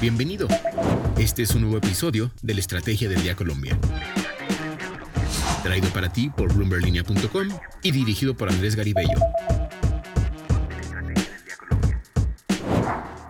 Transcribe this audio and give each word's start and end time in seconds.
Bienvenido. 0.00 0.48
Este 1.18 1.42
es 1.42 1.54
un 1.54 1.60
nuevo 1.60 1.76
episodio 1.76 2.30
de 2.40 2.54
la 2.54 2.60
Estrategia 2.60 3.06
del 3.06 3.22
Día 3.22 3.36
Colombia. 3.36 3.78
Traído 5.62 5.90
para 5.90 6.10
ti 6.10 6.30
por 6.30 6.54
bloomberlinia.com 6.54 7.48
y 7.82 7.90
dirigido 7.90 8.34
por 8.34 8.48
Andrés 8.48 8.76
Garibello. 8.76 9.18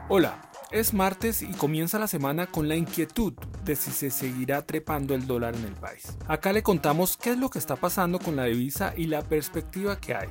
Hola, 0.08 0.40
es 0.70 0.94
martes 0.94 1.42
y 1.42 1.48
comienza 1.48 1.98
la 1.98 2.06
semana 2.06 2.46
con 2.46 2.68
la 2.68 2.76
inquietud 2.76 3.32
de 3.64 3.74
si 3.74 3.90
se 3.90 4.10
seguirá 4.10 4.64
trepando 4.64 5.16
el 5.16 5.26
dólar 5.26 5.56
en 5.56 5.64
el 5.64 5.74
país. 5.74 6.16
Acá 6.28 6.52
le 6.52 6.62
contamos 6.62 7.16
qué 7.16 7.30
es 7.30 7.38
lo 7.38 7.50
que 7.50 7.58
está 7.58 7.74
pasando 7.74 8.20
con 8.20 8.36
la 8.36 8.44
divisa 8.44 8.94
y 8.96 9.06
la 9.06 9.22
perspectiva 9.22 10.00
que 10.00 10.14
hay. 10.14 10.28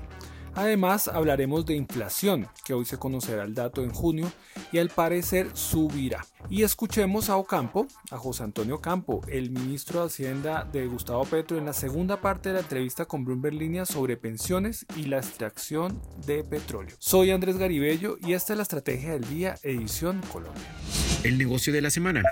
Además, 0.56 1.08
hablaremos 1.08 1.66
de 1.66 1.76
inflación, 1.76 2.48
que 2.66 2.74
hoy 2.74 2.86
se 2.86 2.98
conocerá 2.98 3.44
el 3.44 3.54
dato 3.54 3.84
en 3.84 3.92
junio 3.92 4.32
y 4.72 4.80
al 4.80 4.90
parecer 4.90 5.50
subirá. 5.54 6.26
Y 6.50 6.64
escuchemos 6.64 7.30
a 7.30 7.38
Ocampo, 7.38 7.88
a 8.12 8.18
José 8.18 8.44
Antonio 8.44 8.82
Campo, 8.82 9.22
el 9.28 9.52
ministro 9.52 10.02
de 10.02 10.08
Hacienda 10.08 10.68
de 10.72 10.88
Gustavo 10.88 11.26
Petro, 11.26 11.58
en 11.58 11.66
la 11.66 11.74
segunda 11.74 12.22
parte 12.22 12.50
de 12.50 12.56
la 12.56 12.62
entrevista 12.62 13.06
con 13.06 13.26
Bloomberg 13.26 13.56
Línea 13.56 13.86
sobre 13.86 14.18
pensiones 14.18 14.86
y 14.96 15.04
la 15.04 15.18
extracción 15.18 16.02
de 16.26 16.44
petróleo. 16.44 16.96
Soy 17.00 17.32
Andrés 17.32 17.58
Garibello 17.58 18.18
y 18.22 18.34
esta 18.34 18.54
es 18.54 18.58
la 18.58 18.64
Estrategia 18.64 19.12
del 19.12 19.28
Día, 19.30 19.56
edición 19.64 20.22
Colombia. 20.32 21.09
El 21.22 21.38
negocio 21.38 21.74
de 21.74 21.82
la 21.82 21.90
semana. 21.90 22.24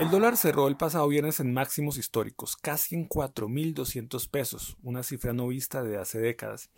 El 0.00 0.10
dólar 0.10 0.36
cerró 0.36 0.68
el 0.68 0.76
pasado 0.76 1.08
viernes 1.08 1.40
en 1.40 1.52
máximos 1.52 1.98
históricos, 1.98 2.56
casi 2.56 2.94
en 2.94 3.08
4.200 3.08 4.30
pesos, 4.30 4.76
una 4.80 5.02
cifra 5.02 5.32
no 5.32 5.48
vista 5.48 5.82
de 5.82 5.98
hace 5.98 6.20
décadas. 6.20 6.70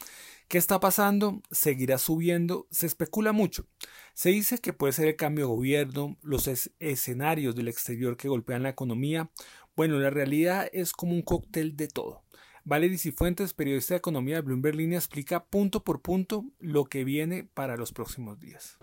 ¿Qué 0.49 0.57
está 0.57 0.81
pasando? 0.81 1.43
¿Seguirá 1.51 1.99
subiendo? 1.99 2.67
Se 2.71 2.87
especula 2.87 3.33
mucho. 3.33 3.67
Se 4.15 4.31
dice 4.31 4.57
que 4.57 4.73
puede 4.73 4.95
ser 4.95 5.09
el 5.09 5.17
cambio 5.17 5.45
de 5.45 5.53
gobierno, 5.53 6.17
los 6.23 6.49
escenarios 6.79 7.55
del 7.55 7.69
exterior 7.69 8.17
que 8.17 8.29
golpean 8.29 8.63
la 8.63 8.71
economía. 8.71 9.31
Bueno, 9.77 9.99
la 9.99 10.09
realidad 10.09 10.67
es 10.73 10.93
como 10.93 11.13
un 11.13 11.23
cóctel 11.23 11.77
de 11.77 11.89
todo. 11.89 12.25
Valery 12.65 12.97
Cifuentes, 12.97 13.53
periodista 13.53 13.93
de 13.93 13.99
economía 13.99 14.37
de 14.37 14.43
Bloomberg 14.43 14.77
Línea, 14.77 14.99
explica 14.99 15.45
punto 15.45 15.85
por 15.85 16.01
punto 16.01 16.47
lo 16.59 16.87
que 16.87 17.05
viene 17.05 17.45
para 17.45 17.77
los 17.77 17.93
próximos 17.93 18.41
días. 18.41 18.79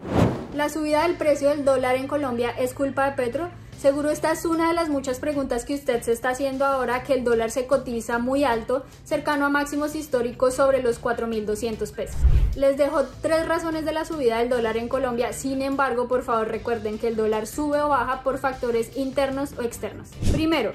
La 0.58 0.70
subida 0.70 1.04
del 1.04 1.18
precio 1.18 1.50
del 1.50 1.64
dólar 1.64 1.98
en 1.98 2.08
Colombia 2.08 2.50
es 2.50 2.74
culpa 2.74 3.06
de 3.06 3.16
Petro. 3.16 3.52
Seguro 3.80 4.10
esta 4.10 4.32
es 4.32 4.44
una 4.44 4.70
de 4.70 4.74
las 4.74 4.90
muchas 4.90 5.20
preguntas 5.20 5.66
que 5.66 5.76
usted 5.76 6.02
se 6.02 6.12
está 6.12 6.30
haciendo 6.30 6.66
ahora 6.66 7.04
que 7.04 7.14
el 7.14 7.24
dólar 7.24 7.52
se 7.52 7.68
cotiza 7.68 8.18
muy 8.18 8.44
alto, 8.44 8.84
cercano 9.04 9.46
a 9.46 9.50
máximos 9.50 9.94
históricos 9.94 10.56
sobre 10.56 10.82
los 10.82 11.00
4.200 11.00 11.92
pesos. 11.94 12.16
Les 12.56 12.76
dejo 12.76 13.04
tres 13.22 13.48
razones 13.48 13.86
de 13.86 13.92
la 13.92 14.04
subida 14.04 14.40
del 14.40 14.50
dólar 14.50 14.78
en 14.78 14.90
Colombia, 14.90 15.32
sin 15.32 15.62
embargo, 15.62 16.08
por 16.08 16.24
favor 16.24 16.48
recuerden 16.48 16.98
que 16.98 17.10
el 17.10 17.16
dólar 17.16 17.46
sube 17.46 17.80
o 17.80 17.90
baja 17.90 18.24
por 18.24 18.40
factores 18.40 18.98
internos 18.98 19.52
o 19.60 19.62
externos. 19.62 20.08
Primero, 20.32 20.72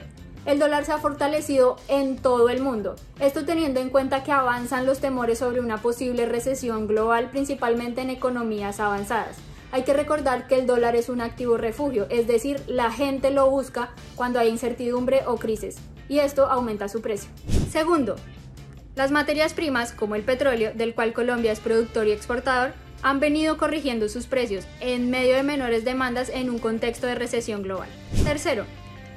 el 0.46 0.60
dólar 0.60 0.84
se 0.84 0.92
ha 0.92 0.98
fortalecido 0.98 1.74
en 1.88 2.18
todo 2.18 2.50
el 2.50 2.62
mundo. 2.62 2.94
Esto 3.18 3.44
teniendo 3.44 3.80
en 3.80 3.90
cuenta 3.90 4.22
que 4.22 4.30
avanzan 4.30 4.86
los 4.86 5.00
temores 5.00 5.40
sobre 5.40 5.58
una 5.58 5.78
posible 5.78 6.26
recesión 6.26 6.86
global, 6.86 7.30
principalmente 7.30 8.00
en 8.02 8.10
economías 8.10 8.78
avanzadas. 8.78 9.38
Hay 9.72 9.84
que 9.84 9.94
recordar 9.94 10.48
que 10.48 10.56
el 10.56 10.66
dólar 10.66 10.96
es 10.96 11.08
un 11.08 11.22
activo 11.22 11.56
refugio, 11.56 12.06
es 12.10 12.26
decir, 12.26 12.60
la 12.66 12.92
gente 12.92 13.30
lo 13.30 13.48
busca 13.48 13.90
cuando 14.14 14.38
hay 14.38 14.50
incertidumbre 14.50 15.22
o 15.26 15.36
crisis, 15.36 15.78
y 16.10 16.18
esto 16.18 16.44
aumenta 16.44 16.90
su 16.90 17.00
precio. 17.00 17.30
Segundo, 17.70 18.16
las 18.96 19.10
materias 19.10 19.54
primas, 19.54 19.92
como 19.92 20.14
el 20.14 20.24
petróleo, 20.24 20.72
del 20.74 20.94
cual 20.94 21.14
Colombia 21.14 21.52
es 21.52 21.60
productor 21.60 22.06
y 22.06 22.12
exportador, 22.12 22.74
han 23.02 23.18
venido 23.18 23.56
corrigiendo 23.56 24.10
sus 24.10 24.26
precios 24.26 24.66
en 24.80 25.08
medio 25.10 25.34
de 25.36 25.42
menores 25.42 25.86
demandas 25.86 26.28
en 26.28 26.50
un 26.50 26.58
contexto 26.58 27.06
de 27.06 27.14
recesión 27.14 27.62
global. 27.62 27.88
Tercero, 28.24 28.66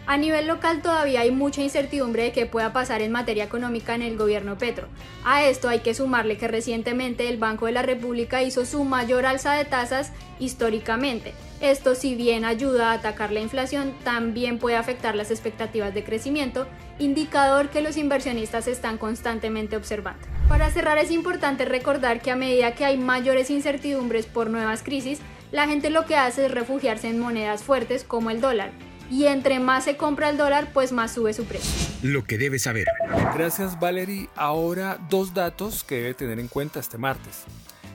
a 0.07 0.17
nivel 0.17 0.47
local 0.47 0.81
todavía 0.81 1.21
hay 1.21 1.31
mucha 1.31 1.61
incertidumbre 1.61 2.23
de 2.23 2.31
qué 2.31 2.45
pueda 2.45 2.73
pasar 2.73 3.01
en 3.01 3.11
materia 3.11 3.43
económica 3.43 3.95
en 3.95 4.03
el 4.03 4.17
gobierno 4.17 4.57
Petro. 4.57 4.87
A 5.23 5.43
esto 5.43 5.67
hay 5.67 5.79
que 5.79 5.95
sumarle 5.95 6.38
que 6.38 6.47
recientemente 6.47 7.27
el 7.27 7.38
Banco 7.38 7.66
de 7.66 7.71
la 7.71 7.81
República 7.81 8.44
hizo 8.44 8.65
su 8.65 8.83
mayor 8.83 9.25
alza 9.25 9.53
de 9.53 9.65
tasas 9.65 10.11
históricamente. 10.39 11.33
Esto 11.59 11.95
si 11.95 12.15
bien 12.15 12.45
ayuda 12.45 12.91
a 12.91 12.95
atacar 12.95 13.31
la 13.31 13.39
inflación, 13.39 13.94
también 14.03 14.59
puede 14.59 14.75
afectar 14.75 15.15
las 15.15 15.31
expectativas 15.31 15.94
de 15.94 16.03
crecimiento, 16.03 16.67
indicador 16.99 17.69
que 17.69 17.81
los 17.81 17.97
inversionistas 17.97 18.67
están 18.67 18.97
constantemente 18.97 19.75
observando. 19.75 20.27
Para 20.47 20.69
cerrar 20.69 20.99
es 20.99 21.09
importante 21.09 21.65
recordar 21.65 22.21
que 22.21 22.29
a 22.29 22.35
medida 22.35 22.75
que 22.75 22.85
hay 22.85 22.97
mayores 22.97 23.49
incertidumbres 23.49 24.27
por 24.27 24.51
nuevas 24.51 24.83
crisis, 24.83 25.19
la 25.51 25.67
gente 25.67 25.89
lo 25.89 26.05
que 26.05 26.15
hace 26.17 26.45
es 26.45 26.51
refugiarse 26.51 27.09
en 27.09 27.19
monedas 27.19 27.63
fuertes 27.63 28.03
como 28.03 28.29
el 28.29 28.41
dólar 28.41 28.71
y 29.09 29.25
entre 29.25 29.59
más 29.59 29.85
se 29.85 29.97
compra 29.97 30.29
el 30.29 30.38
dólar, 30.38 30.69
pues 30.73 30.91
más 30.91 31.13
sube 31.13 31.33
su 31.33 31.45
precio. 31.45 31.71
Lo 32.01 32.23
que 32.23 32.38
debe 32.38 32.59
saber. 32.59 32.88
Gracias 33.35 33.79
Valerie. 33.79 34.29
Ahora 34.35 34.99
dos 35.09 35.33
datos 35.33 35.83
que 35.83 35.95
debe 35.95 36.13
tener 36.13 36.39
en 36.39 36.47
cuenta 36.47 36.79
este 36.79 36.97
martes. 36.97 37.44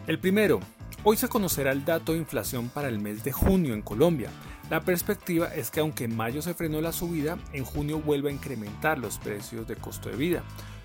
El 0.07 0.19
primero, 0.19 0.61
hoy 1.05 1.17
se 1.17 1.29
conocerá 1.29 1.73
el 1.73 1.85
dato 1.85 2.13
de 2.13 2.19
inflación 2.19 2.69
para 2.69 2.89
el 2.89 2.99
mes 2.99 3.25
de 3.25 3.33
junio 3.33 3.75
en 3.75 3.83
Colombia. 3.83 4.31
La 4.71 4.81
perspectiva 4.81 5.53
es 5.55 5.71
que 5.71 5.81
aunque 5.81 6.05
en 6.05 6.17
mayo 6.17 6.43
se 6.43 6.55
frenó 6.55 6.81
la 6.81 6.93
subida, 6.93 7.39
en 7.53 7.65
junio 7.65 8.01
vuelve 8.01 8.31
a 8.31 8.33
incrementar 8.33 8.99
los 8.99 9.19
precios 9.19 9.67
de 9.67 9.77
costo 9.77 10.09
de 10.09 10.17
vida. 10.17 10.43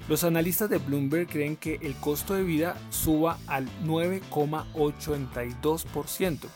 Los 0.08 0.24
analistas 0.24 0.70
de 0.70 0.78
Bloomberg 0.78 1.28
creen 1.28 1.56
que 1.56 1.80
el 1.82 1.96
costo 1.96 2.36
de 2.36 2.44
vida 2.44 2.78
suba 2.90 3.40
al 3.48 3.68
9,82% 3.86 6.48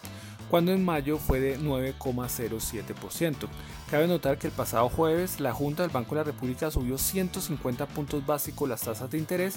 cuando 0.50 0.72
en 0.72 0.84
mayo 0.84 1.18
fue 1.18 1.40
de 1.40 1.60
9,07%. 1.60 3.48
Cabe 3.90 4.08
notar 4.08 4.38
que 4.38 4.46
el 4.46 4.54
pasado 4.54 4.88
jueves 4.88 5.40
la 5.40 5.52
Junta 5.52 5.82
del 5.82 5.92
Banco 5.92 6.12
de 6.12 6.22
la 6.22 6.24
República 6.24 6.70
subió 6.70 7.00
150 7.00 7.88
puntos 7.88 8.24
básicos 8.24 8.70
las 8.70 8.82
tasas 8.82 9.10
de 9.10 9.18
interés 9.18 9.56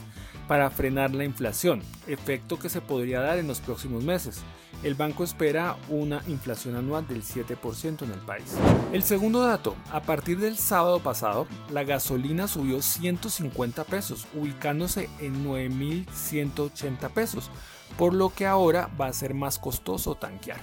para 0.48 0.70
frenar 0.70 1.14
la 1.14 1.24
inflación, 1.24 1.82
efecto 2.06 2.58
que 2.58 2.70
se 2.70 2.80
podría 2.80 3.20
dar 3.20 3.38
en 3.38 3.46
los 3.46 3.60
próximos 3.60 4.02
meses. 4.04 4.40
El 4.82 4.94
banco 4.94 5.22
espera 5.22 5.76
una 5.90 6.22
inflación 6.28 6.76
anual 6.76 7.06
del 7.06 7.22
7% 7.22 8.02
en 8.04 8.10
el 8.10 8.18
país. 8.20 8.56
El 8.94 9.02
segundo 9.02 9.42
dato, 9.42 9.76
a 9.92 10.00
partir 10.00 10.38
del 10.38 10.56
sábado 10.56 11.00
pasado, 11.00 11.46
la 11.70 11.84
gasolina 11.84 12.48
subió 12.48 12.80
150 12.80 13.84
pesos, 13.84 14.26
ubicándose 14.34 15.10
en 15.20 15.46
9.180 15.46 17.10
pesos, 17.10 17.50
por 17.98 18.14
lo 18.14 18.30
que 18.30 18.46
ahora 18.46 18.88
va 18.98 19.08
a 19.08 19.12
ser 19.12 19.34
más 19.34 19.58
costoso 19.58 20.14
tanquear. 20.14 20.62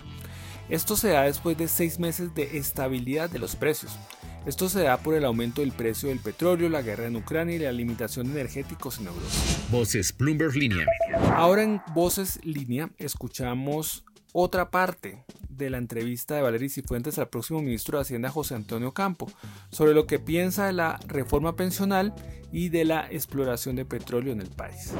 Esto 0.69 0.95
se 0.95 1.09
da 1.09 1.23
después 1.23 1.57
de 1.57 1.67
seis 1.67 1.97
meses 1.97 2.35
de 2.35 2.59
estabilidad 2.59 3.27
de 3.27 3.39
los 3.39 3.55
precios. 3.55 3.97
Esto 4.45 4.69
se 4.69 4.83
da 4.83 4.97
por 4.97 5.15
el 5.15 5.25
aumento 5.25 5.61
del 5.61 5.71
precio 5.71 6.09
del 6.09 6.19
petróleo, 6.19 6.69
la 6.69 6.83
guerra 6.83 7.07
en 7.07 7.15
Ucrania 7.15 7.55
y 7.55 7.59
la 7.59 7.71
limitación 7.71 8.27
de 8.27 8.33
energéticos 8.39 8.99
en 8.99 9.07
Europa. 9.07 9.27
Voces 9.71 10.15
Bloomberg 10.15 10.55
Línea. 10.55 10.85
Ahora 11.33 11.63
en 11.63 11.81
Voces 11.95 12.39
Línea 12.43 12.91
escuchamos 12.99 14.05
otra 14.33 14.69
parte 14.69 15.23
de 15.49 15.69
la 15.69 15.77
entrevista 15.77 16.35
de 16.35 16.41
Valery 16.41 16.69
Cifuentes 16.69 17.19
al 17.19 17.27
próximo 17.27 17.61
ministro 17.61 17.97
de 17.97 18.03
Hacienda 18.03 18.29
José 18.29 18.55
Antonio 18.55 18.93
Campo 18.93 19.27
sobre 19.69 19.93
lo 19.93 20.07
que 20.07 20.19
piensa 20.19 20.67
de 20.67 20.73
la 20.73 20.99
reforma 21.07 21.55
pensional 21.55 22.13
y 22.51 22.69
de 22.69 22.85
la 22.85 23.07
exploración 23.11 23.75
de 23.75 23.85
petróleo 23.85 24.33
en 24.33 24.41
el 24.41 24.49
país. 24.49 24.93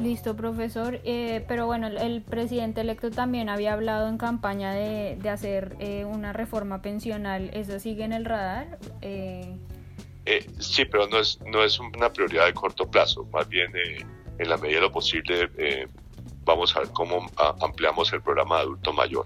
Listo, 0.00 0.36
profesor. 0.36 1.00
Eh, 1.04 1.44
pero 1.48 1.66
bueno, 1.66 1.88
el 1.88 2.22
presidente 2.22 2.80
electo 2.80 3.10
también 3.10 3.48
había 3.48 3.74
hablado 3.74 4.08
en 4.08 4.16
campaña 4.16 4.72
de, 4.72 5.18
hacer 5.28 5.76
eh, 5.80 6.04
una 6.04 6.32
reforma 6.32 6.80
pensional. 6.80 7.50
¿Eso 7.52 7.78
sigue 7.80 8.04
en 8.04 8.12
el 8.12 8.24
radar? 8.24 8.78
Eh... 9.02 9.56
sí, 10.58 10.84
pero 10.84 11.08
no 11.08 11.18
es, 11.18 11.38
no 11.46 11.62
es 11.62 11.78
una 11.78 12.12
prioridad 12.12 12.46
de 12.46 12.54
corto 12.54 12.88
plazo. 12.90 13.24
Más 13.32 13.48
bien, 13.48 13.70
en 14.38 14.48
la 14.48 14.56
medida 14.56 14.76
de 14.76 14.82
lo 14.82 14.92
posible, 14.92 15.50
vamos 16.44 16.76
a 16.76 16.80
ver 16.80 16.90
cómo 16.90 17.26
ampliamos 17.60 18.12
el 18.12 18.22
programa 18.22 18.58
adulto 18.58 18.92
mayor. 18.92 19.24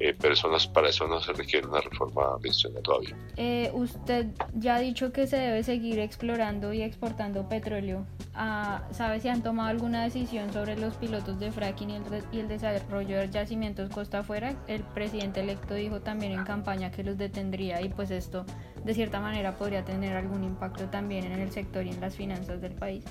Eh, 0.00 0.14
personas, 0.14 0.68
para 0.68 0.90
eso 0.90 1.08
no 1.08 1.20
se 1.20 1.32
requiere 1.32 1.66
una 1.66 1.80
reforma 1.80 2.38
pensional 2.38 2.80
todavía. 2.84 3.16
Eh, 3.36 3.68
usted 3.74 4.26
ya 4.54 4.76
ha 4.76 4.78
dicho 4.78 5.12
que 5.12 5.26
se 5.26 5.36
debe 5.36 5.64
seguir 5.64 5.98
explorando 5.98 6.72
y 6.72 6.82
exportando 6.82 7.48
petróleo. 7.48 8.06
Ah, 8.32 8.84
¿Sabe 8.92 9.18
si 9.18 9.28
han 9.28 9.42
tomado 9.42 9.70
alguna 9.70 10.04
decisión 10.04 10.52
sobre 10.52 10.76
los 10.78 10.94
pilotos 10.94 11.40
de 11.40 11.50
fracking 11.50 11.90
y 11.90 11.98
y 12.30 12.38
el 12.38 12.46
desarrollo 12.46 13.18
de 13.18 13.28
yacimientos 13.28 13.90
costa 13.90 14.20
afuera? 14.20 14.54
El 14.68 14.84
presidente 14.84 15.40
electo 15.40 15.74
dijo 15.74 16.00
también 16.00 16.30
en 16.30 16.44
campaña 16.44 16.92
que 16.92 17.02
los 17.02 17.18
detendría 17.18 17.82
y 17.82 17.88
pues 17.88 18.12
esto 18.12 18.44
de 18.84 18.94
cierta 18.94 19.18
manera 19.18 19.56
podría 19.56 19.84
tener 19.84 20.16
algún 20.16 20.44
impacto 20.44 20.84
también 20.84 21.24
en 21.24 21.40
el 21.40 21.50
sector 21.50 21.84
y 21.84 21.90
en 21.90 22.00
las 22.00 22.14
finanzas 22.14 22.60
del 22.60 22.74
país. 22.74 23.04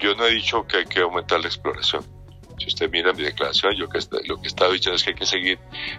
Yo 0.00 0.14
no 0.14 0.26
he 0.26 0.30
dicho 0.30 0.66
que 0.66 0.78
hay 0.78 0.86
que 0.86 1.00
aumentar 1.00 1.40
la 1.40 1.46
exploración 1.46 2.04
si 2.60 2.66
usted 2.66 2.90
mira 2.90 3.12
mi 3.12 3.22
declaración, 3.22 3.74
yo 3.74 3.88
que 3.88 3.98
lo 4.26 4.40
que 4.40 4.48
estaba 4.48 4.72
diciendo 4.72 4.96
es 4.96 5.02
que 5.02 5.10
hay 5.10 5.16
que 5.16 5.26
seguir, 5.26 5.58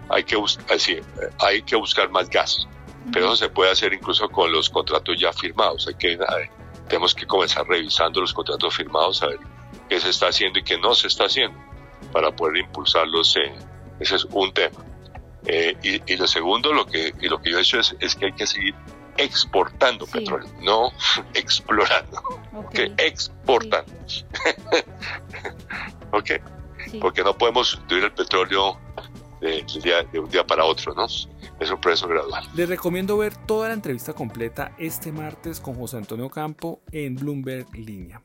hay 0.09 0.23
que, 0.23 0.37
así, 0.69 0.99
hay 1.39 1.63
que 1.63 1.75
buscar 1.75 2.09
más 2.11 2.29
gas, 2.29 2.67
pero 3.11 3.25
eso 3.25 3.35
se 3.35 3.49
puede 3.49 3.71
hacer 3.71 3.93
incluso 3.93 4.29
con 4.29 4.51
los 4.51 4.69
contratos 4.69 5.19
ya 5.19 5.33
firmados. 5.33 5.87
Hay 5.87 5.95
que, 5.95 6.19
tenemos 6.87 7.15
que 7.15 7.25
comenzar 7.25 7.67
revisando 7.67 8.21
los 8.21 8.33
contratos 8.33 8.75
firmados, 8.75 9.23
a 9.23 9.27
ver 9.27 9.39
qué 9.89 9.99
se 9.99 10.09
está 10.09 10.27
haciendo 10.27 10.59
y 10.59 10.63
qué 10.63 10.77
no 10.77 10.93
se 10.93 11.07
está 11.07 11.25
haciendo 11.25 11.57
para 12.11 12.31
poder 12.31 12.57
impulsarlos. 12.57 13.37
ese 13.99 14.15
es 14.15 14.25
un 14.31 14.53
tema. 14.53 14.85
Eh, 15.47 15.75
y, 15.81 16.15
lo 16.15 16.27
segundo, 16.27 16.71
lo 16.71 16.85
que, 16.85 17.13
y 17.19 17.27
lo 17.27 17.41
que 17.41 17.49
yo 17.49 17.57
he 17.57 17.61
hecho 17.61 17.79
es, 17.79 17.95
es 17.99 18.15
que 18.15 18.25
hay 18.25 18.33
que 18.33 18.45
seguir 18.45 18.75
exportando 19.17 20.05
petróleo, 20.05 20.49
no 20.61 20.91
explorando, 21.33 22.21
okay. 22.53 22.93
que 22.95 23.07
exportando. 23.07 23.91
ok, 26.11 26.31
porque 26.99 27.23
no 27.23 27.37
podemos 27.37 27.69
sustituir 27.69 28.05
el 28.05 28.11
petróleo 28.13 28.77
de, 29.41 29.65
de, 30.11 30.19
un 30.19 30.29
día 30.29 30.45
para 30.45 30.63
otro, 30.63 30.93
¿no? 30.93 31.05
Es 31.05 31.71
un 31.71 31.81
proceso 31.81 32.07
gradual. 32.07 32.43
Les 32.55 32.69
recomiendo 32.69 33.17
ver 33.17 33.35
toda 33.35 33.67
la 33.67 33.73
entrevista 33.73 34.13
completa 34.13 34.73
este 34.77 35.11
martes 35.11 35.59
con 35.59 35.75
José 35.75 35.97
Antonio 35.97 36.29
Campo 36.29 36.81
en 36.91 37.15
Bloomberg 37.15 37.67
Línea. 37.75 38.21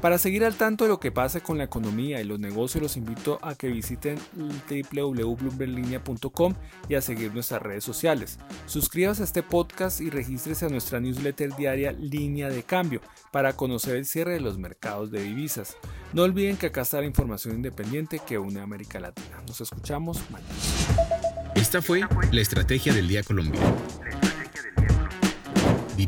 Para 0.00 0.16
seguir 0.16 0.44
al 0.44 0.54
tanto 0.54 0.84
de 0.84 0.88
lo 0.88 0.98
que 0.98 1.12
pase 1.12 1.42
con 1.42 1.58
la 1.58 1.64
economía 1.64 2.20
y 2.20 2.24
los 2.24 2.40
negocios, 2.40 2.82
los 2.82 2.96
invito 2.96 3.38
a 3.42 3.54
que 3.54 3.68
visiten 3.68 4.18
www.bloomberlinia.com 4.34 6.54
y 6.88 6.94
a 6.94 7.02
seguir 7.02 7.34
nuestras 7.34 7.60
redes 7.60 7.84
sociales. 7.84 8.38
Suscríbase 8.66 9.22
a 9.22 9.26
este 9.26 9.42
podcast 9.42 10.00
y 10.00 10.08
regístrese 10.08 10.64
a 10.64 10.70
nuestra 10.70 11.00
newsletter 11.00 11.54
diaria 11.54 11.92
Línea 11.92 12.48
de 12.48 12.62
Cambio 12.62 13.02
para 13.30 13.52
conocer 13.52 13.96
el 13.96 14.06
cierre 14.06 14.32
de 14.32 14.40
los 14.40 14.56
mercados 14.56 15.10
de 15.10 15.22
divisas. 15.22 15.76
No 16.14 16.22
olviden 16.22 16.56
que 16.56 16.66
acá 16.66 16.80
está 16.80 17.00
la 17.00 17.06
información 17.06 17.56
independiente 17.56 18.20
que 18.26 18.38
une 18.38 18.60
a 18.60 18.62
América 18.62 19.00
Latina. 19.00 19.42
Nos 19.46 19.60
escuchamos 19.60 20.18
mañana. 20.30 20.54
Esta 21.54 21.82
fue 21.82 22.00
la 22.32 22.40
Estrategia 22.40 22.94
del 22.94 23.06
Día 23.06 23.22
Colombia 23.22 23.60